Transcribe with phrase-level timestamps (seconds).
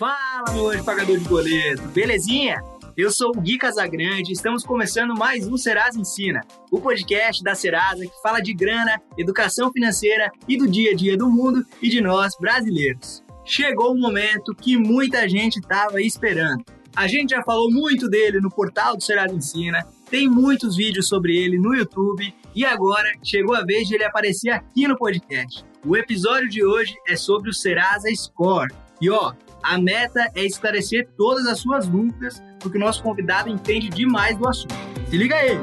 [0.00, 2.56] Fala, meu anjo pagador de boleto, belezinha?
[2.96, 7.54] Eu sou o Gui Casagrande e estamos começando mais um Serasa Ensina, o podcast da
[7.54, 11.90] Serasa que fala de grana, educação financeira e do dia a dia do mundo e
[11.90, 13.22] de nós brasileiros.
[13.44, 16.64] Chegou o momento que muita gente estava esperando.
[16.96, 21.36] A gente já falou muito dele no portal do Serasa Ensina, tem muitos vídeos sobre
[21.36, 25.62] ele no YouTube e agora chegou a vez de ele aparecer aqui no podcast.
[25.84, 28.74] O episódio de hoje é sobre o Serasa Score.
[29.00, 29.32] E ó,
[29.62, 34.48] a meta é esclarecer todas as suas dúvidas, porque o nosso convidado entende demais do
[34.48, 34.74] assunto.
[35.08, 35.58] Se liga aí!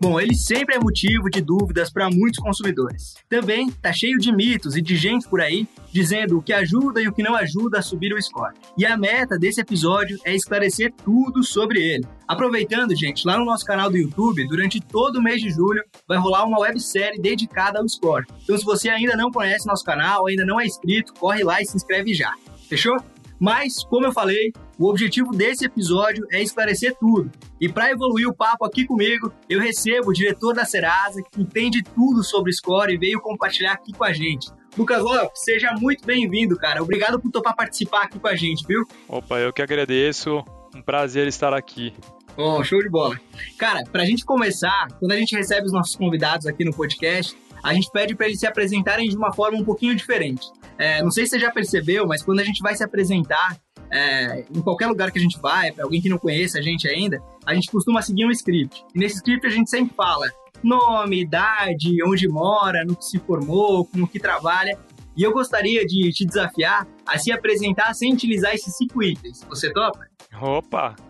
[0.00, 3.16] Bom, ele sempre é motivo de dúvidas para muitos consumidores.
[3.28, 7.08] Também está cheio de mitos e de gente por aí dizendo o que ajuda e
[7.08, 8.54] o que não ajuda a subir o score.
[8.78, 12.06] E a meta desse episódio é esclarecer tudo sobre ele.
[12.26, 16.16] Aproveitando, gente, lá no nosso canal do YouTube, durante todo o mês de julho, vai
[16.16, 18.24] rolar uma websérie dedicada ao score.
[18.42, 21.66] Então, se você ainda não conhece nosso canal, ainda não é inscrito, corre lá e
[21.66, 22.32] se inscreve já.
[22.70, 22.96] Fechou?
[23.40, 27.32] Mas, como eu falei, o objetivo desse episódio é esclarecer tudo.
[27.58, 31.82] E para evoluir o papo aqui comigo, eu recebo o diretor da Serasa, que entende
[31.82, 34.50] tudo sobre score e veio compartilhar aqui com a gente.
[34.76, 36.82] Lucas Lopes, seja muito bem-vindo, cara.
[36.82, 38.86] Obrigado por topar participar aqui com a gente, viu?
[39.08, 40.44] Opa, eu que agradeço.
[40.74, 41.94] Um prazer estar aqui.
[42.36, 43.18] Oh, show de bola.
[43.58, 47.36] Cara, para a gente começar, quando a gente recebe os nossos convidados aqui no podcast,
[47.62, 50.46] a gente pede para eles se apresentarem de uma forma um pouquinho diferente.
[50.78, 53.58] É, não sei se você já percebeu, mas quando a gente vai se apresentar
[53.90, 56.88] é, em qualquer lugar que a gente vai, para alguém que não conhece a gente
[56.88, 58.84] ainda, a gente costuma seguir um script.
[58.94, 60.28] E nesse script a gente sempre fala
[60.62, 64.78] nome, idade, onde mora, no que se formou, como que trabalha.
[65.16, 69.44] E eu gostaria de te desafiar a se apresentar sem utilizar esses cinco itens.
[69.48, 70.06] Você topa?
[70.40, 71.09] Opa!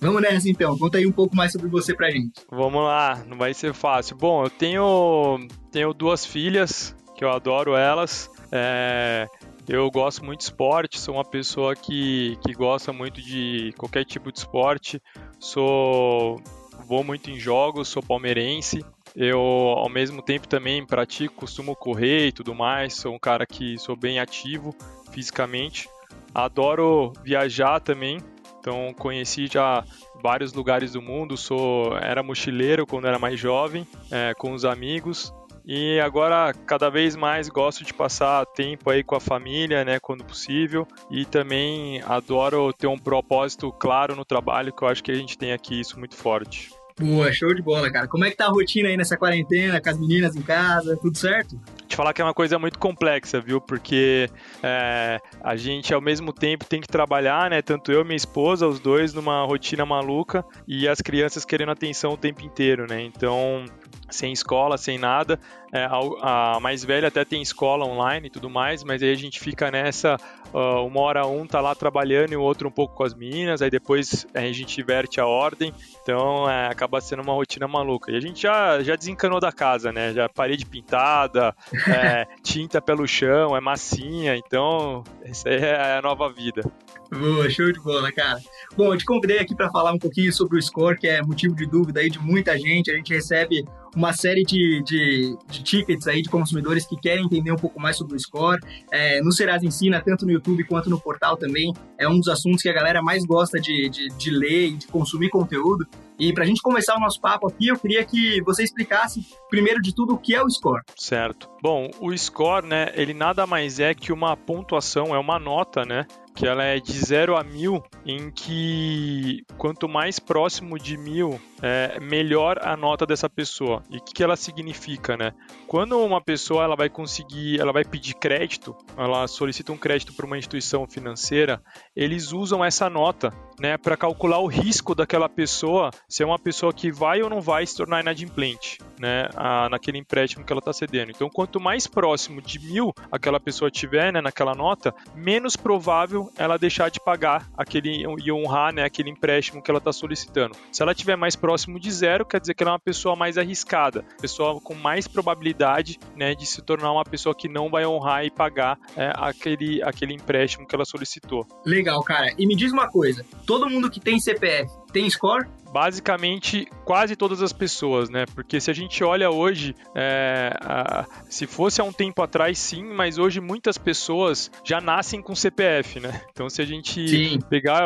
[0.00, 2.40] Vamos nessa então, conta aí um pouco mais sobre você pra gente.
[2.50, 4.16] Vamos lá, não vai ser fácil.
[4.16, 8.30] Bom, eu tenho, tenho duas filhas, que eu adoro elas.
[8.50, 9.28] É,
[9.68, 14.32] eu gosto muito de esporte, sou uma pessoa que, que gosta muito de qualquer tipo
[14.32, 15.02] de esporte.
[15.38, 16.40] Sou
[16.88, 18.84] vou muito em jogos, sou palmeirense.
[19.14, 22.94] Eu, ao mesmo tempo, também pratico, costumo correr e tudo mais.
[22.94, 24.74] Sou um cara que sou bem ativo
[25.12, 25.88] fisicamente.
[26.34, 28.18] Adoro viajar também.
[28.60, 29.82] Então, conheci já
[30.22, 31.36] vários lugares do mundo.
[31.36, 35.32] Sou era mochileiro quando era mais jovem, é, com os amigos.
[35.66, 40.24] E agora, cada vez mais gosto de passar tempo aí com a família, né, quando
[40.24, 40.86] possível.
[41.10, 45.38] E também adoro ter um propósito claro no trabalho, que eu acho que a gente
[45.38, 46.70] tem aqui isso muito forte.
[46.98, 48.06] Boa, show de bola, cara.
[48.06, 51.16] Como é que tá a rotina aí nessa quarentena, com as meninas em casa, tudo
[51.16, 51.58] certo?
[51.90, 53.60] Te falar que é uma coisa muito complexa, viu?
[53.60, 54.30] Porque
[54.62, 57.60] é, a gente ao mesmo tempo tem que trabalhar, né?
[57.60, 62.12] Tanto eu e minha esposa, os dois numa rotina maluca e as crianças querendo atenção
[62.12, 63.02] o tempo inteiro, né?
[63.02, 63.64] Então
[64.08, 65.38] sem escola, sem nada.
[65.72, 69.16] É, a, a, mais velha até tem escola online e tudo mais, mas aí a
[69.16, 70.16] gente fica nessa,
[70.52, 73.62] uh, uma hora um tá lá trabalhando e o outro um pouco com as meninas,
[73.62, 78.10] aí depois a gente inverte a ordem, então é, acaba sendo uma rotina maluca.
[78.10, 80.12] E a gente já, já desencanou da casa, né?
[80.12, 81.54] Já parede pintada,
[81.88, 86.62] é, tinta pelo chão, é massinha, então essa é a nova vida.
[87.10, 88.38] Boa, show de bola, cara.
[88.76, 91.56] Bom, eu te convidei aqui para falar um pouquinho sobre o score, que é motivo
[91.56, 92.90] de dúvida aí de muita gente.
[92.90, 93.64] A gente recebe
[93.96, 97.96] uma série de, de, de, tickets aí de consumidores que querem entender um pouco mais
[97.96, 98.60] sobre o score.
[98.92, 102.62] É, no Serasa Ensina, tanto no YouTube quanto no portal também, é um dos assuntos
[102.62, 105.86] que a galera mais gosta de, de, de ler e de consumir conteúdo.
[106.20, 109.80] E para a gente começar o nosso papo aqui, eu queria que você explicasse, primeiro
[109.80, 110.82] de tudo, o que é o score.
[110.94, 111.48] Certo.
[111.62, 116.06] Bom, o score, né, ele nada mais é que uma pontuação, é uma nota, né,
[116.34, 121.98] que ela é de 0 a 1000, em que quanto mais próximo de 1000, é,
[122.00, 123.82] melhor a nota dessa pessoa.
[123.90, 125.32] E o que, que ela significa, né?
[125.66, 130.26] Quando uma pessoa ela vai conseguir, ela vai pedir crédito, ela solicita um crédito para
[130.26, 131.62] uma instituição financeira,
[131.94, 136.72] eles usam essa nota, né, para calcular o risco daquela pessoa, se é uma pessoa
[136.72, 140.72] que vai ou não vai se tornar inadimplente, né, a, naquele empréstimo que ela está
[140.72, 141.10] cedendo.
[141.10, 146.58] Então, quanto mais próximo de mil aquela pessoa tiver, né, naquela nota, menos provável ela
[146.58, 150.56] deixar de pagar aquele e honrar, né, aquele empréstimo que ela está solicitando.
[150.72, 153.38] Se ela tiver mais próximo de zero, quer dizer que ela é uma pessoa mais
[153.38, 158.24] arriscada, pessoa com mais probabilidade, né, de se tornar uma pessoa que não vai honrar
[158.24, 161.46] e pagar é, aquele aquele empréstimo que ela solicitou.
[161.64, 162.32] Legal, cara.
[162.38, 165.46] E me diz uma coisa: todo mundo que tem CPF tem score?
[165.72, 168.24] basicamente quase todas as pessoas, né?
[168.34, 172.84] Porque se a gente olha hoje, é, a, se fosse há um tempo atrás, sim,
[172.84, 176.22] mas hoje muitas pessoas já nascem com CPF, né?
[176.30, 177.38] Então se a gente sim.
[177.48, 177.84] pegar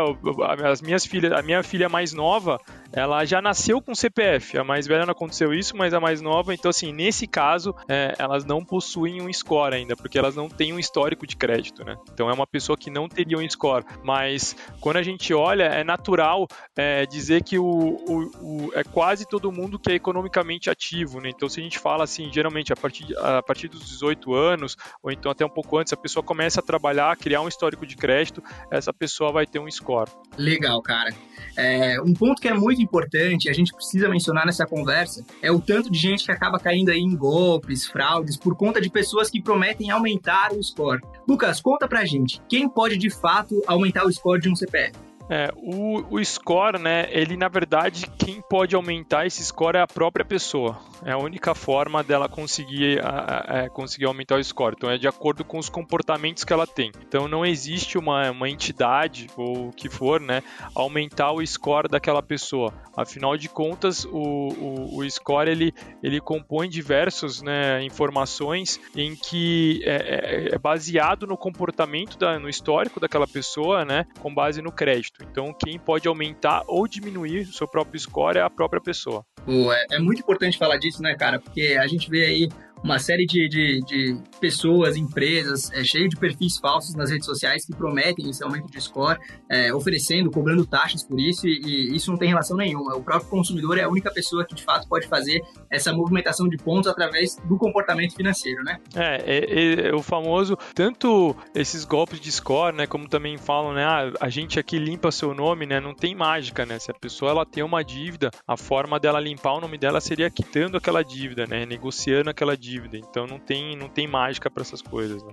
[0.64, 2.58] as minhas filhas, a minha filha mais nova,
[2.92, 4.56] ela já nasceu com CPF.
[4.56, 8.14] A mais velha não aconteceu isso, mas a mais nova, então assim, nesse caso, é,
[8.18, 11.96] elas não possuem um score ainda, porque elas não têm um histórico de crédito, né?
[12.12, 13.84] Então é uma pessoa que não teria um score.
[14.02, 16.46] Mas quando a gente olha, é natural
[16.76, 21.30] é, dizer que o, o, o, é quase todo mundo que é economicamente ativo, né?
[21.30, 25.10] Então se a gente fala assim, geralmente a partir, a partir dos 18 anos, ou
[25.10, 28.42] então até um pouco antes, a pessoa começa a trabalhar, criar um histórico de crédito,
[28.70, 30.10] essa pessoa vai ter um score.
[30.36, 31.14] Legal, cara.
[31.56, 35.60] É, um ponto que é muito importante, a gente precisa mencionar nessa conversa, é o
[35.60, 39.40] tanto de gente que acaba caindo aí em golpes, fraudes, por conta de pessoas que
[39.42, 41.00] prometem aumentar o score.
[41.28, 45.03] Lucas, conta pra gente, quem pode de fato aumentar o score de um CPF?
[45.28, 49.86] É, o, o score, né, ele na verdade, quem pode aumentar esse score é a
[49.86, 50.78] própria pessoa.
[51.04, 53.00] É a única forma dela conseguir,
[53.48, 54.74] é, conseguir aumentar o score.
[54.76, 56.92] Então é de acordo com os comportamentos que ela tem.
[57.06, 60.42] Então não existe uma, uma entidade ou o que for, né,
[60.74, 62.72] aumentar o score daquela pessoa.
[62.96, 69.82] Afinal de contas, o, o, o score ele, ele compõe diversas né, informações em que
[69.84, 74.70] é, é, é baseado no comportamento, da, no histórico daquela pessoa, né, com base no
[74.70, 75.13] crédito.
[75.20, 79.24] Então, quem pode aumentar ou diminuir o seu próprio score é a própria pessoa.
[79.44, 81.38] Pô, é, é muito importante falar disso, né, cara?
[81.38, 82.48] Porque a gente vê aí
[82.84, 87.64] uma série de, de, de pessoas, empresas, é, cheio de perfis falsos nas redes sociais
[87.64, 89.18] que prometem esse aumento de score,
[89.50, 92.94] é, oferecendo, cobrando taxas por isso, e, e, isso não tem relação nenhuma.
[92.94, 95.40] O próprio consumidor é a única pessoa que de fato pode fazer
[95.70, 98.78] essa movimentação de pontos através do comportamento financeiro, né?
[98.94, 103.82] É, é, é o famoso, tanto esses golpes de score, né, como também falam, né,
[103.82, 106.78] ah, a gente aqui limpa seu nome, né, não tem mágica, né?
[106.78, 110.28] Se a pessoa ela tem uma dívida, a forma dela limpar o nome dela seria
[110.28, 112.96] quitando aquela dívida, né, negociando aquela dívida dívida.
[112.96, 115.22] Então não tem, não tem mágica para essas coisas.
[115.22, 115.32] Né?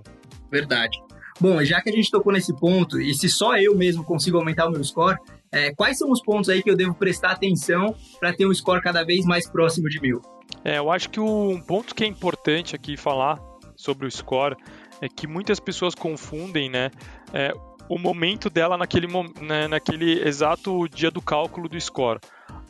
[0.50, 0.98] Verdade.
[1.40, 4.68] Bom, já que a gente tocou nesse ponto, e se só eu mesmo consigo aumentar
[4.68, 5.16] o meu score,
[5.50, 8.82] é, quais são os pontos aí que eu devo prestar atenção para ter um score
[8.82, 10.20] cada vez mais próximo de mil?
[10.64, 13.40] É, eu acho que um ponto que é importante aqui falar
[13.74, 14.56] sobre o score
[15.00, 16.90] é que muitas pessoas confundem, né?
[17.32, 17.52] É,
[17.88, 19.08] o momento dela naquele,
[19.40, 22.20] né, naquele exato dia do cálculo do score.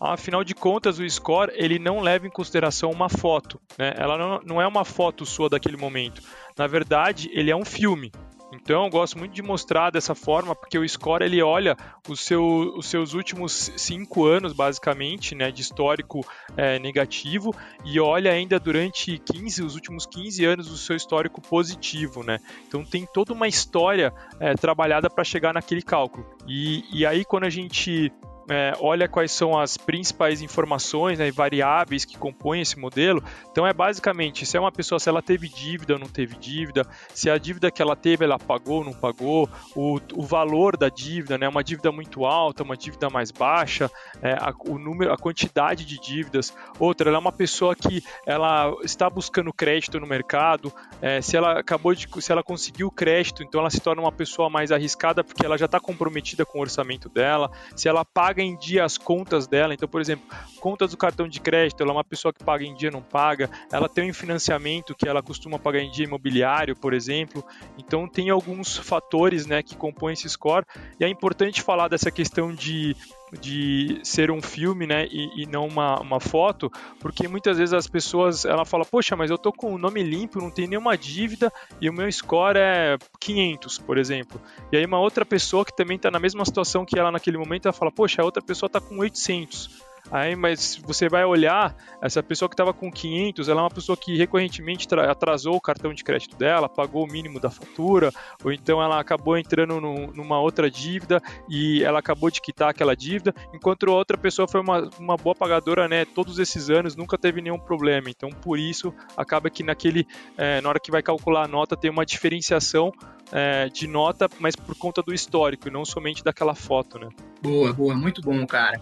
[0.04, 3.94] Afinal de contas, o score ele não leva em consideração uma foto, né?
[3.96, 6.20] Ela não, não é uma foto sua daquele momento.
[6.58, 8.10] Na verdade, ele é um filme.
[8.52, 11.74] Então, eu gosto muito de mostrar dessa forma, porque o score ele olha
[12.16, 12.44] seu,
[12.76, 16.20] os seus últimos cinco anos, basicamente, né, de histórico
[16.54, 22.22] é, negativo, e olha ainda durante 15, os últimos 15 anos, o seu histórico positivo,
[22.22, 22.40] né?
[22.68, 26.26] Então, tem toda uma história é, trabalhada para chegar naquele cálculo.
[26.46, 28.12] E, e aí, quando a gente
[28.52, 33.24] é, olha quais são as principais informações né, e variáveis que compõem esse modelo.
[33.50, 36.86] Então é basicamente se é uma pessoa se ela teve dívida ou não teve dívida,
[37.14, 40.90] se a dívida que ela teve ela pagou ou não pagou, o, o valor da
[40.90, 43.90] dívida, né, uma dívida muito alta, uma dívida mais baixa,
[44.20, 46.54] é, a, o número, a quantidade de dívidas.
[46.78, 50.70] Outra, ela é uma pessoa que ela está buscando crédito no mercado,
[51.00, 54.50] é, se ela acabou de, se ela conseguiu crédito, então ela se torna uma pessoa
[54.50, 58.44] mais arriscada porque ela já está comprometida com o orçamento dela, se ela paga paga
[58.44, 59.72] em dia as contas dela.
[59.72, 60.26] Então, por exemplo,
[60.60, 63.48] contas do cartão de crédito, ela é uma pessoa que paga em dia, não paga.
[63.70, 67.44] Ela tem um financiamento que ela costuma pagar em dia imobiliário, por exemplo.
[67.78, 70.66] Então, tem alguns fatores né, que compõem esse score.
[70.98, 72.96] E é importante falar dessa questão de
[73.40, 76.70] de ser um filme, né, e, e, não uma, uma foto,
[77.00, 80.40] porque muitas vezes as pessoas, ela fala, poxa, mas eu tô com o nome limpo,
[80.40, 84.40] não tem nenhuma dívida e o meu score é 500, por exemplo.
[84.70, 87.66] E aí uma outra pessoa que também está na mesma situação que ela naquele momento,
[87.66, 89.91] ela fala, poxa, a outra pessoa está com 800.
[90.12, 93.96] Aí, mas você vai olhar, essa pessoa que estava com 500, ela é uma pessoa
[93.96, 98.12] que recorrentemente atrasou o cartão de crédito dela, pagou o mínimo da fatura,
[98.44, 103.34] ou então ela acabou entrando numa outra dívida e ela acabou de quitar aquela dívida,
[103.54, 107.58] enquanto outra pessoa foi uma, uma boa pagadora, né, todos esses anos, nunca teve nenhum
[107.58, 108.10] problema.
[108.10, 111.90] Então, por isso, acaba que naquele, é, na hora que vai calcular a nota, tem
[111.90, 112.92] uma diferenciação
[113.32, 117.08] é, de nota, mas por conta do histórico, e não somente daquela foto, né?
[117.42, 118.80] Boa, boa, muito bom, cara.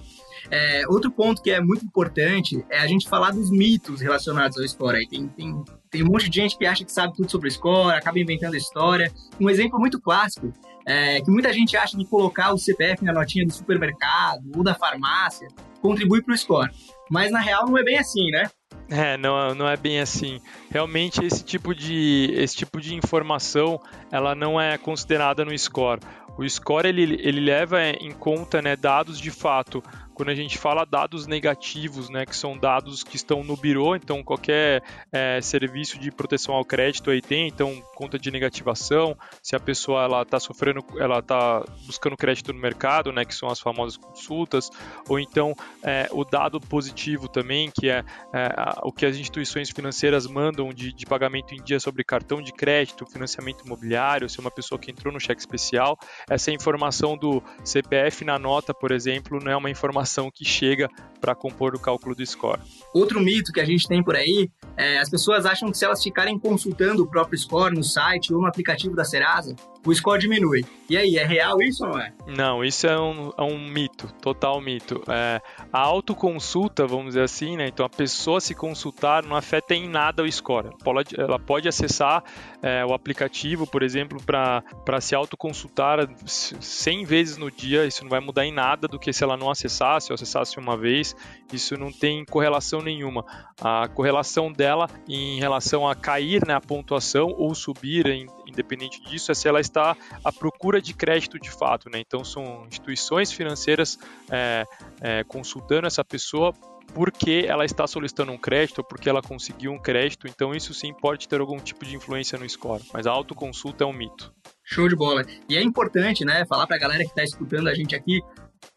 [0.51, 4.69] É, outro ponto que é muito importante é a gente falar dos mitos relacionados ao
[4.69, 4.99] score.
[4.99, 7.51] Aí tem, tem, tem um monte de gente que acha que sabe tudo sobre o
[7.51, 9.11] score, acaba inventando história.
[9.41, 10.53] Um exemplo muito clássico
[10.87, 14.75] é que muita gente acha que colocar o CPF na notinha do supermercado ou da
[14.75, 15.49] farmácia
[15.81, 16.71] contribui para o score.
[17.11, 18.49] Mas na real não é bem assim, né?
[18.89, 20.41] É, não, não é bem assim.
[20.69, 26.01] Realmente esse tipo de esse tipo de informação ela não é considerada no score.
[26.41, 29.85] O score ele, ele leva em conta né, dados de fato
[30.21, 34.23] quando a gente fala dados negativos, né, que são dados que estão no birô, então
[34.23, 39.59] qualquer é, serviço de proteção ao crédito aí tem, então conta de negativação, se a
[39.59, 43.97] pessoa ela está sofrendo, ela está buscando crédito no mercado, né, que são as famosas
[43.97, 44.69] consultas,
[45.09, 50.27] ou então é, o dado positivo também, que é, é, o que as instituições financeiras
[50.27, 54.51] mandam de, de pagamento em dia sobre cartão de crédito, financiamento imobiliário, se é uma
[54.51, 55.99] pessoa que entrou no cheque especial,
[56.29, 59.71] essa informação do CPF na nota, por exemplo, não é uma
[60.11, 60.91] informação que chega
[61.21, 62.61] para compor o cálculo do score.
[62.93, 66.03] Outro mito que a gente tem por aí é as pessoas acham que se elas
[66.03, 70.65] ficarem consultando o próprio score no site ou no aplicativo da Serasa, o score diminui.
[70.89, 72.13] E aí, é real isso ou não é?
[72.27, 75.03] Não, isso é um, é um mito, total mito.
[75.09, 75.41] É,
[75.73, 77.69] a autoconsulta, vamos dizer assim, né?
[77.69, 80.67] Então a pessoa se consultar não afeta em nada o score.
[80.67, 82.25] Ela pode, ela pode acessar
[82.61, 88.21] é, o aplicativo, por exemplo, para se autoconsultar 100 vezes no dia, isso não vai
[88.21, 91.15] mudar em nada do que se ela não acessasse ou acessasse uma vez,
[91.53, 93.25] isso não tem correlação nenhuma.
[93.61, 98.07] A correlação dela em relação a cair na né, pontuação ou subir,
[98.47, 101.89] independente disso, é se ela está à procura de crédito de fato.
[101.89, 102.01] Né?
[102.01, 103.99] Então, são instituições financeiras
[104.31, 104.65] é,
[105.01, 106.53] é, consultando essa pessoa
[106.93, 110.93] porque ela está solicitando um crédito ou porque ela conseguiu um crédito, então isso sim
[110.93, 114.33] pode ter algum tipo de influência no score, mas a autoconsulta é um mito.
[114.65, 115.25] Show de bola.
[115.49, 118.21] E é importante, né, falar para a galera que está escutando a gente aqui,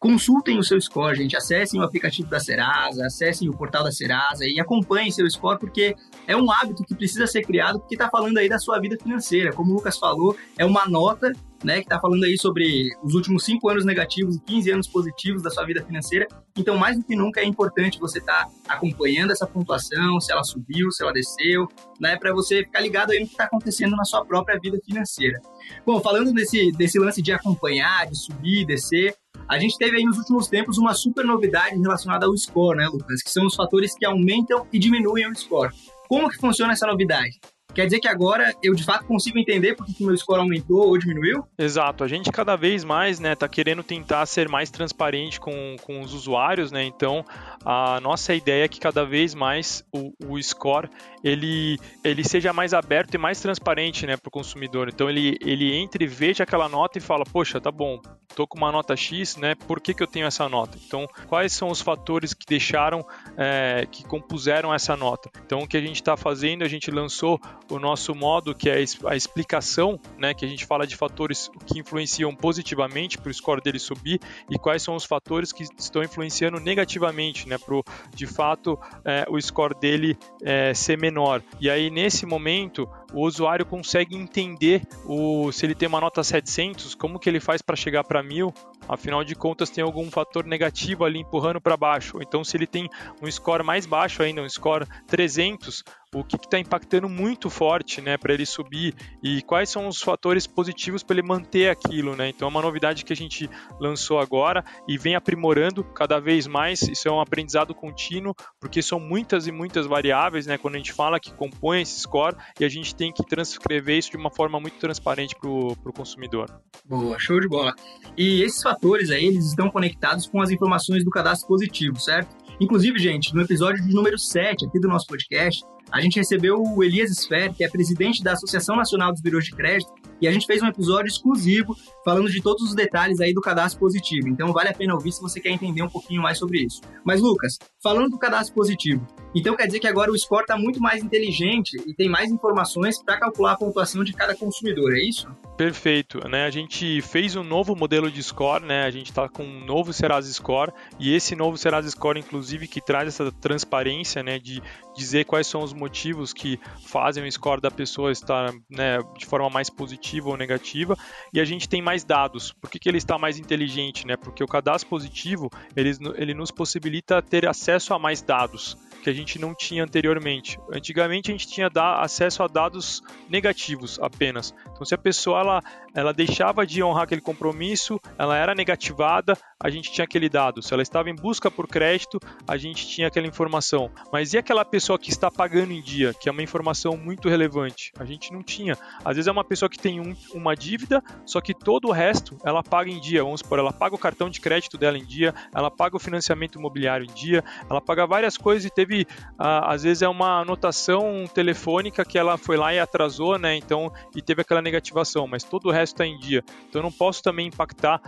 [0.04, 1.34] consultem o seu score, gente.
[1.34, 5.96] Acessem o aplicativo da Serasa, acessem o portal da Serasa e acompanhem seu score, porque
[6.26, 9.50] é um hábito que precisa ser criado, porque está falando aí da sua vida financeira.
[9.54, 11.32] Como o Lucas falou, é uma nota
[11.64, 15.42] né, que está falando aí sobre os últimos cinco anos negativos e 15 anos positivos
[15.42, 16.28] da sua vida financeira.
[16.56, 20.44] Então, mais do que nunca, é importante você estar tá acompanhando essa pontuação, se ela
[20.44, 21.66] subiu, se ela desceu,
[21.98, 25.40] né, para você ficar ligado aí no que está acontecendo na sua própria vida financeira.
[25.86, 29.14] Bom, falando desse, desse lance de acompanhar, de subir, descer,
[29.48, 33.22] a gente teve aí nos últimos tempos uma super novidade relacionada ao score, né, Lucas?
[33.22, 35.72] Que são os fatores que aumentam e diminuem o score.
[36.08, 37.40] Como que funciona essa novidade?
[37.74, 40.96] Quer dizer que agora eu de fato consigo entender porque que meu score aumentou ou
[40.96, 41.44] diminuiu?
[41.58, 46.00] Exato, a gente cada vez mais né, tá querendo tentar ser mais transparente com, com
[46.00, 46.84] os usuários, né?
[46.84, 47.24] Então
[47.64, 50.88] a nossa ideia é que cada vez mais o, o score
[51.22, 54.88] ele, ele seja mais aberto e mais transparente né, para o consumidor.
[54.88, 58.00] Então ele, ele entre, veja aquela nota e fala, poxa, tá bom,
[58.34, 59.54] tô com uma nota X, né?
[59.54, 60.76] Por que, que eu tenho essa nota?
[60.86, 63.04] Então, quais são os fatores que deixaram,
[63.36, 65.30] é, que compuseram essa nota?
[65.44, 67.40] Então, o que a gente está fazendo, a gente lançou
[67.70, 71.78] o nosso modo, que é a explicação, né, que a gente fala de fatores que
[71.78, 76.60] influenciam positivamente para o score dele subir e quais são os fatores que estão influenciando
[76.60, 77.74] negativamente, né, para
[78.14, 81.42] de fato é, o score dele é, ser menor.
[81.60, 86.94] E aí nesse momento o usuário consegue entender o, se ele tem uma nota 700,
[86.94, 88.52] como que ele faz para chegar para 1000,
[88.88, 92.18] afinal de contas tem algum fator negativo ali empurrando para baixo.
[92.20, 92.88] Então se ele tem
[93.22, 98.16] um score mais baixo ainda, um score 300, o que está impactando muito forte né,
[98.16, 102.14] para ele subir e quais são os fatores positivos para ele manter aquilo.
[102.14, 102.28] Né?
[102.28, 103.50] Então é uma novidade que a gente
[103.80, 106.82] lançou agora e vem aprimorando cada vez mais.
[106.82, 110.92] Isso é um aprendizado contínuo, porque são muitas e muitas variáveis né, quando a gente
[110.92, 114.60] fala que compõe esse score e a gente tem que transcrever isso de uma forma
[114.60, 116.48] muito transparente para o consumidor.
[116.84, 117.74] Boa, show de bola.
[118.16, 118.64] E esses
[119.10, 122.34] aí, eles estão conectados com as informações do cadastro positivo, certo?
[122.60, 126.82] Inclusive, gente, no episódio de número 7 aqui do nosso podcast, a gente recebeu o
[126.82, 129.92] Elias Sfer, que é presidente da Associação Nacional dos Birôs de Crédito,
[130.24, 133.78] e a gente fez um episódio exclusivo falando de todos os detalhes aí do cadastro
[133.78, 134.26] positivo.
[134.28, 136.80] Então vale a pena ouvir se você quer entender um pouquinho mais sobre isso.
[137.04, 140.80] Mas Lucas, falando do cadastro positivo, então quer dizer que agora o score está muito
[140.80, 145.28] mais inteligente e tem mais informações para calcular a pontuação de cada consumidor, é isso?
[145.56, 146.46] Perfeito, né?
[146.46, 148.84] A gente fez um novo modelo de score, né?
[148.84, 152.80] A gente está com um novo Serasa Score e esse novo Serasa Score, inclusive, que
[152.80, 154.40] traz essa transparência, né?
[154.40, 154.60] De
[154.94, 159.50] dizer quais são os motivos que fazem o score da pessoa estar né, de forma
[159.50, 160.96] mais positiva ou negativa
[161.32, 162.52] e a gente tem mais dados.
[162.52, 164.06] Por que, que ele está mais inteligente?
[164.06, 164.16] Né?
[164.16, 169.12] Porque o cadastro positivo ele, ele nos possibilita ter acesso a mais dados que a
[169.12, 170.58] gente não tinha anteriormente.
[170.72, 171.70] Antigamente a gente tinha
[172.00, 174.54] acesso a dados negativos apenas.
[174.72, 175.62] Então se a pessoa ela,
[175.94, 180.62] ela deixava de honrar aquele compromisso, ela era negativada, a gente tinha aquele dado.
[180.62, 183.90] Se ela estava em busca por crédito, a gente tinha aquela informação.
[184.12, 187.92] Mas e aquela pessoa que está pagando em dia, que é uma informação muito relevante?
[187.98, 188.76] A gente não tinha.
[189.04, 192.36] Às vezes é uma pessoa que tem um, uma dívida, só que todo o resto
[192.44, 193.22] ela paga em dia.
[193.22, 196.58] Vamos supor, ela paga o cartão de crédito dela em dia, ela paga o financiamento
[196.58, 199.06] imobiliário em dia, ela paga várias coisas e teve
[199.38, 203.56] às vezes é uma anotação telefônica que ela foi lá e atrasou, né?
[203.56, 206.42] Então, e teve aquela negativação, mas todo o resto está em dia.
[206.68, 208.00] Então, eu não posso também impactar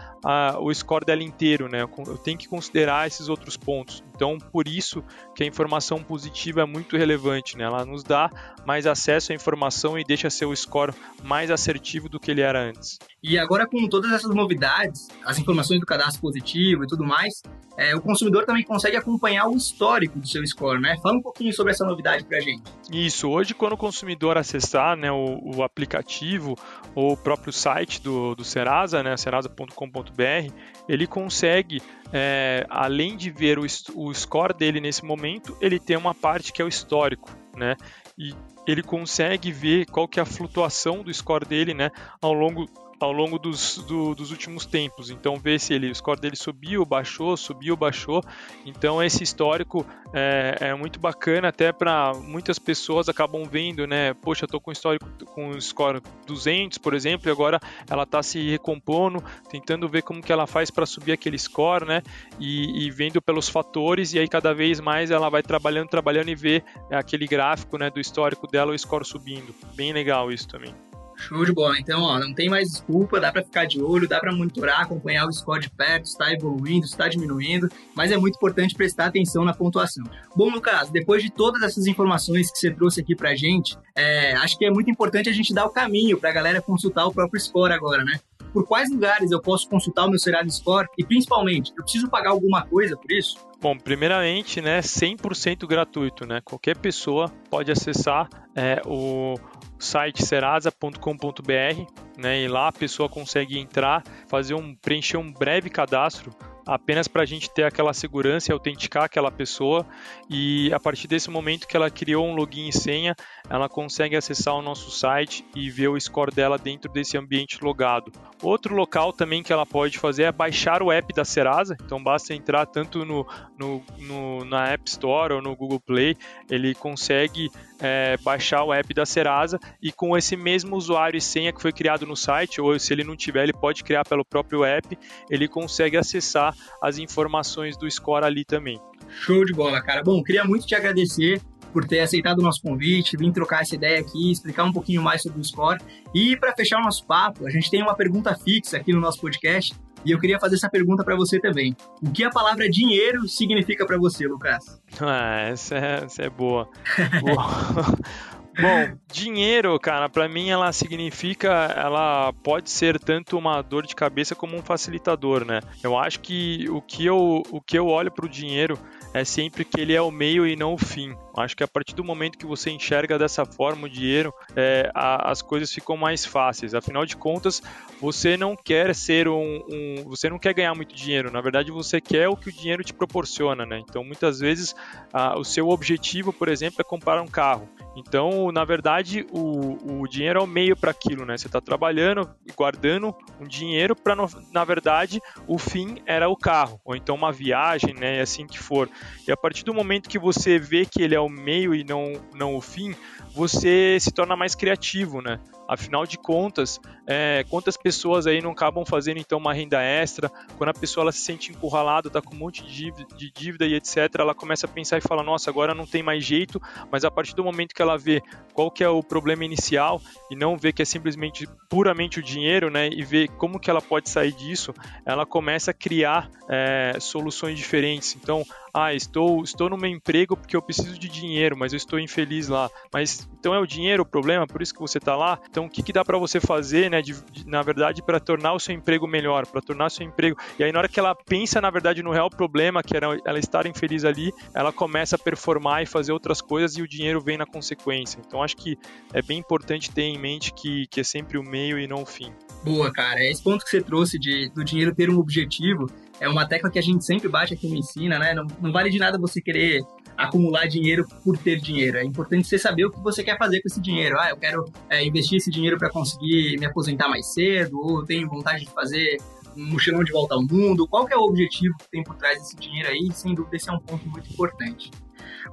[0.61, 1.83] o score dela inteiro, né?
[1.83, 4.03] Eu tenho que considerar esses outros pontos.
[4.17, 5.05] Então, por isso
[5.35, 7.65] que a informação positiva é muito relevante, né?
[7.65, 8.31] Ela nos dá
[8.67, 12.99] mais acesso à informação e deixa seu score mais assertivo do que ele era antes.
[13.23, 17.43] E agora, com todas essas novidades, as informações do cadastro positivo e tudo mais,
[17.77, 20.97] é, o consumidor também consegue acompanhar o histórico do seu score, né?
[21.03, 22.63] Fala um pouquinho sobre essa novidade para a gente.
[22.91, 26.57] Isso, hoje quando o consumidor acessar né, o, o aplicativo
[26.95, 30.53] ou o próprio site do, do Serasa, né, serasa.com.br,
[30.89, 31.83] ele consegue,
[32.13, 36.61] é, além de ver o, o score dele nesse momento, ele tem uma parte que
[36.61, 37.77] é o histórico, né?
[38.19, 38.35] E
[38.67, 42.67] ele consegue ver qual que é a flutuação do score dele, né, ao longo
[42.99, 45.11] ao longo dos, do, dos últimos tempos.
[45.11, 48.23] Então, ver se ele, o score dele subiu, baixou, subiu, baixou.
[48.65, 54.15] Então, esse histórico é, é muito bacana, até para muitas pessoas acabam vendo, né?
[54.15, 59.23] Poxa, tô com histórico com score 200, por exemplo, e agora ela está se recompondo,
[59.51, 62.03] tentando ver como que ela faz para subir aquele score, né?
[62.41, 66.35] E, e, vendo pelos fatores, e aí cada vez mais ela vai trabalhando, trabalhando e
[66.35, 69.55] vê aquele gráfico, né, do histórico dela, o score subindo.
[69.75, 70.75] Bem legal isso também.
[71.17, 71.79] Show de bola.
[71.79, 75.27] Então, ó, não tem mais desculpa, dá para ficar de olho, dá para monitorar, acompanhar
[75.27, 79.55] o score de perto, está evoluindo, está diminuindo, mas é muito importante prestar atenção na
[79.55, 80.05] pontuação.
[80.37, 84.59] Bom, Lucas, depois de todas essas informações que você trouxe aqui pra gente, é, acho
[84.59, 87.41] que é muito importante a gente dar o caminho para a galera consultar o próprio
[87.41, 88.21] score agora, né?
[88.57, 92.31] Por quais lugares eu posso consultar o meu Serasa Score e, principalmente, eu preciso pagar
[92.31, 93.37] alguma coisa por isso?
[93.61, 96.41] Bom, primeiramente, né, 100% gratuito, né?
[96.43, 99.35] Qualquer pessoa pode acessar é, o
[99.79, 102.41] site serasa.com.br, né?
[102.41, 106.31] E lá a pessoa consegue entrar, fazer um preencher um breve cadastro
[106.67, 109.87] apenas para a gente ter aquela segurança e autenticar aquela pessoa.
[110.29, 113.15] E a partir desse momento que ela criou um login e senha,
[113.49, 118.11] ela consegue acessar o nosso site e ver o score dela dentro desse ambiente logado.
[118.43, 121.77] Outro local também que ela pode fazer é baixar o app da Serasa.
[121.85, 126.17] Então basta entrar tanto no, no, no na App Store ou no Google Play,
[126.51, 131.53] ele consegue é, baixar o app da Serasa e com esse mesmo usuário e senha
[131.53, 134.65] que foi criado no site, ou se ele não tiver, ele pode criar pelo próprio
[134.65, 134.99] app,
[135.31, 138.81] ele consegue acessar as informações do score ali também.
[139.09, 140.03] Show de bola, cara.
[140.03, 141.41] Bom, queria muito te agradecer
[141.73, 145.23] por ter aceitado o nosso convite, vir trocar essa ideia aqui, explicar um pouquinho mais
[145.23, 145.79] sobre o score.
[146.15, 149.21] E para fechar o nosso papo, a gente tem uma pergunta fixa aqui no nosso
[149.21, 151.77] podcast e eu queria fazer essa pergunta para você também.
[152.01, 154.81] O que a palavra dinheiro significa para você, Lucas?
[154.99, 156.71] Ah, essa é, essa é boa.
[158.59, 164.35] Bom, dinheiro, cara, para mim ela significa, ela pode ser tanto uma dor de cabeça
[164.35, 165.61] como um facilitador, né?
[165.83, 168.79] Eu acho que o que eu, o que eu olho para o dinheiro
[169.13, 171.15] é sempre que ele é o meio e não o fim.
[171.37, 175.31] Acho que a partir do momento que você enxerga dessa forma o dinheiro, é, a,
[175.31, 176.75] as coisas ficam mais fáceis.
[176.75, 177.63] Afinal de contas,
[178.01, 181.31] você não quer ser um, um, você não quer ganhar muito dinheiro.
[181.31, 183.79] Na verdade, você quer o que o dinheiro te proporciona, né?
[183.79, 184.75] Então, muitas vezes,
[185.13, 187.69] a, o seu objetivo, por exemplo, é comprar um carro.
[187.97, 191.39] Então, na verdade, o, o dinheiro é o meio para aquilo, né?
[191.39, 194.15] Você está trabalhando e guardando um dinheiro para,
[194.53, 198.19] na verdade, o fim era o carro, ou então uma viagem, né?
[198.19, 198.91] E assim que for.
[199.27, 202.13] E a partir do momento que você vê que ele é o meio e não,
[202.35, 202.95] não o fim,
[203.35, 205.41] você se torna mais criativo, né?
[205.69, 210.31] Afinal de contas, é, quantas pessoas aí não acabam fazendo então uma renda extra?
[210.57, 213.67] Quando a pessoa ela se sente encurralada, tá com um monte de dívida, de dívida
[213.67, 217.05] e etc, ela começa a pensar e fala: "Nossa, agora não tem mais jeito", mas
[217.05, 220.01] a partir do momento que ela vê qual que é o problema inicial
[220.31, 223.83] e não vê que é simplesmente puramente o dinheiro, né, e vê como que ela
[223.83, 224.73] pode sair disso,
[225.05, 228.17] ela começa a criar é, soluções diferentes.
[228.17, 228.45] Então,
[228.77, 232.49] ah, estou, estou no meu emprego porque eu preciso de dinheiro, mas eu estou infeliz
[232.49, 232.69] lá.
[232.93, 235.39] Mas então é o dinheiro o problema, por isso que você está lá.
[235.49, 238.53] Então o que, que dá para você fazer, né, de, de, na verdade, para tornar
[238.53, 240.37] o seu emprego melhor, para tornar o seu emprego.
[240.59, 243.39] E aí na hora que ela pensa, na verdade, no real problema, que era ela
[243.39, 247.39] estar infeliz ali, ela começa a performar e fazer outras coisas e o dinheiro vem
[247.39, 248.21] na consequência.
[248.27, 248.77] Então acho que
[249.15, 252.07] é bem importante ter em mente que, que é sempre o meio e não o
[252.07, 252.31] fim.
[252.63, 253.25] Boa, cara.
[253.25, 255.87] Esse ponto que você trouxe de, do dinheiro ter um objetivo
[256.21, 258.35] é uma tecla que a gente sempre bate aqui no Ensina, né?
[258.35, 259.83] Não, não vale de nada você querer
[260.17, 261.99] acumular dinheiro por ter dinheiro.
[261.99, 264.19] É importante você saber o que você quer fazer com esse dinheiro.
[264.19, 268.29] Ah, eu quero é, investir esse dinheiro para conseguir me aposentar mais cedo, ou tenho
[268.29, 269.19] vontade de fazer
[269.57, 270.87] um mochilão de volta ao mundo.
[270.87, 273.11] Qual que é o objetivo que tem por trás desse dinheiro aí?
[273.13, 274.91] Sem dúvida, esse é um ponto muito importante.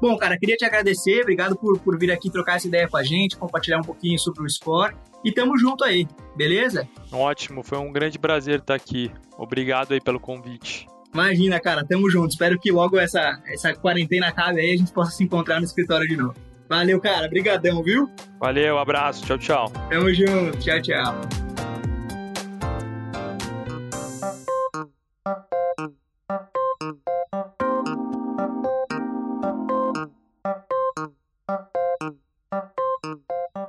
[0.01, 3.03] Bom, cara, queria te agradecer, obrigado por, por vir aqui trocar essa ideia com a
[3.03, 6.87] gente, compartilhar um pouquinho sobre o score e tamo junto aí, beleza?
[7.11, 9.09] Ótimo, foi um grande prazer estar aqui.
[9.37, 10.87] Obrigado aí pelo convite.
[11.13, 12.31] Imagina, cara, tamo junto.
[12.31, 15.65] Espero que logo essa, essa quarentena acabe aí e a gente possa se encontrar no
[15.65, 16.33] escritório de novo.
[16.67, 17.27] Valeu, cara.
[17.27, 18.09] Brigadão, viu?
[18.39, 19.23] Valeu, abraço.
[19.23, 19.71] Tchau, tchau.
[19.89, 20.57] Tamo junto.
[20.57, 21.52] Tchau, tchau.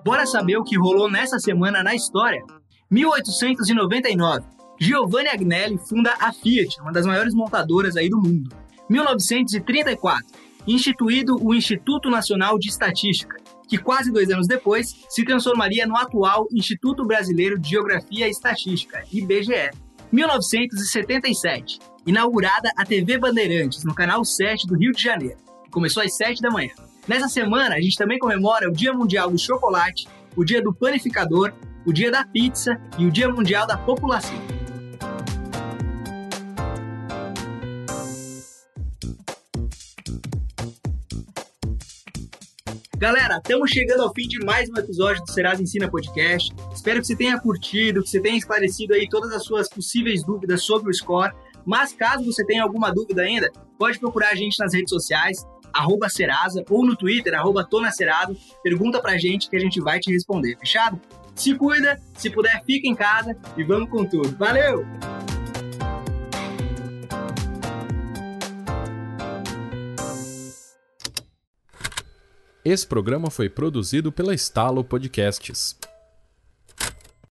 [0.04, 2.42] Bora saber o que rolou nessa semana na história?
[2.90, 4.44] 1899.
[4.78, 8.54] Giovanni Agnelli funda a Fiat, uma das maiores montadoras aí do mundo.
[8.90, 10.26] 1934.
[10.66, 13.36] Instituído o Instituto Nacional de Estatística,
[13.66, 19.02] que quase dois anos depois se transformaria no atual Instituto Brasileiro de Geografia e Estatística,
[19.10, 19.70] IBGE.
[20.12, 21.78] 1977.
[22.06, 25.38] Inaugurada a TV Bandeirantes, no canal 7 do Rio de Janeiro.
[25.70, 26.72] Começou às 7 da manhã.
[27.06, 31.52] Nessa semana, a gente também comemora o Dia Mundial do Chocolate, o Dia do Panificador,
[31.84, 34.34] o Dia da Pizza e o Dia Mundial da População.
[42.96, 46.50] Galera, estamos chegando ao fim de mais um episódio do Serasa Ensina Podcast.
[46.74, 50.62] Espero que você tenha curtido, que você tenha esclarecido aí todas as suas possíveis dúvidas
[50.62, 51.34] sobre o score.
[51.66, 56.08] Mas caso você tenha alguma dúvida ainda, pode procurar a gente nas redes sociais, arroba
[56.08, 58.36] Serasa, ou no Twitter, arroba Tonacerado.
[58.62, 61.00] Pergunta pra gente que a gente vai te responder, fechado?
[61.34, 64.36] Se cuida, se puder, fica em casa e vamos com tudo.
[64.36, 64.86] Valeu!
[72.64, 75.76] Esse programa foi produzido pela Estalo Podcasts.